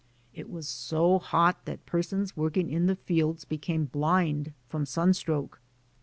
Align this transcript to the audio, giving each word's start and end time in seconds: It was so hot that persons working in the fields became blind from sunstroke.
It 0.33 0.49
was 0.49 0.67
so 0.67 1.19
hot 1.19 1.65
that 1.65 1.85
persons 1.85 2.35
working 2.35 2.71
in 2.71 2.87
the 2.87 2.95
fields 2.95 3.45
became 3.45 3.85
blind 3.85 4.51
from 4.67 4.83
sunstroke. 4.83 5.61